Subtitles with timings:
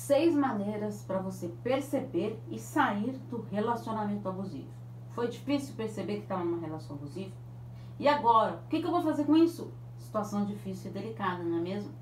[0.00, 4.68] seis maneiras para você perceber e sair do relacionamento abusivo.
[5.10, 7.32] Foi difícil perceber que estava numa relação abusiva?
[7.98, 9.70] E agora, o que, que eu vou fazer com isso?
[9.98, 11.92] Situação difícil e delicada, não é mesmo?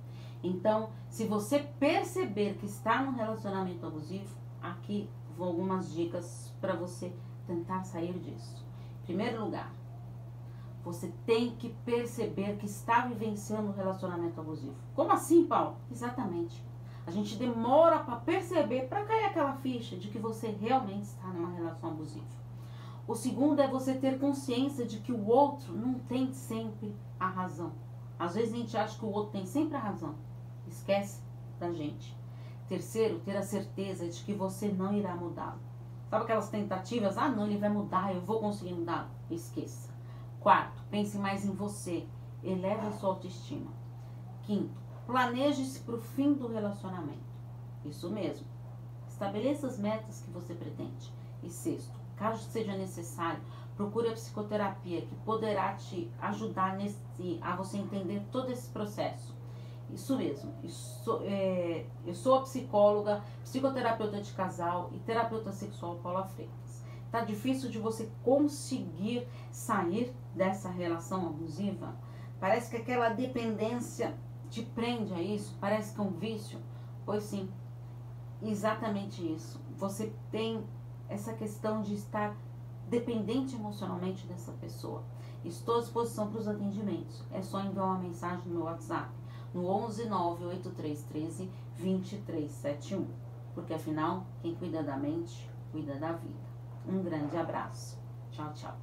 [0.42, 7.12] Então, se você perceber que está num relacionamento abusivo, aqui vão algumas dicas para você
[7.46, 8.64] tentar sair disso.
[9.02, 9.72] Em primeiro lugar,
[10.84, 14.76] você tem que perceber que está vivenciando um relacionamento abusivo.
[14.94, 15.76] Como assim, Paulo?
[15.90, 16.68] Exatamente.
[17.08, 21.54] A gente demora para perceber, para cair aquela ficha de que você realmente está numa
[21.54, 22.26] relação abusiva.
[23.06, 27.72] O segundo é você ter consciência de que o outro não tem sempre a razão.
[28.18, 30.16] Às vezes a gente acha que o outro tem sempre a razão.
[30.66, 31.22] Esquece
[31.58, 32.14] da gente.
[32.68, 35.60] Terceiro, ter a certeza de que você não irá mudá-lo.
[36.10, 37.16] Sabe aquelas tentativas?
[37.16, 39.08] Ah, não, ele vai mudar, eu vou conseguir mudar.
[39.30, 39.88] Esqueça.
[40.40, 42.06] Quarto, pense mais em você.
[42.44, 43.72] Eleve a sua autoestima.
[44.42, 47.32] Quinto, planeje-se para o fim do relacionamento.
[47.82, 48.46] Isso mesmo.
[49.08, 51.10] Estabeleça as metas que você pretende.
[51.42, 53.40] E sexto, caso seja necessário,
[53.74, 56.98] procure a psicoterapia que poderá te ajudar nesse,
[57.40, 59.34] a você entender todo esse processo.
[59.90, 60.52] Isso mesmo.
[60.62, 66.84] Isso, é, eu sou a psicóloga, psicoterapeuta de casal e terapeuta sexual Paula Freitas.
[67.10, 71.96] Tá difícil de você conseguir sair dessa relação abusiva?
[72.38, 74.14] Parece que aquela dependência
[74.50, 75.56] te prende a isso?
[75.60, 76.58] Parece que é um vício?
[77.04, 77.48] Pois sim,
[78.42, 79.60] exatamente isso.
[79.76, 80.64] Você tem
[81.08, 82.36] essa questão de estar
[82.88, 85.02] dependente emocionalmente dessa pessoa.
[85.44, 87.22] Estou à disposição para os atendimentos.
[87.32, 89.10] É só enviar uma mensagem no meu WhatsApp
[89.54, 93.06] no 11 98313 2371.
[93.54, 96.48] Porque afinal, quem cuida da mente, cuida da vida.
[96.86, 97.98] Um grande abraço.
[98.30, 98.76] Tchau, tchau.